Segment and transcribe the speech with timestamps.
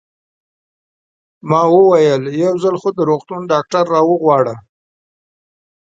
[1.49, 4.55] ما وویل: یو ځل خو د روغتون ډاکټر را وغواړه.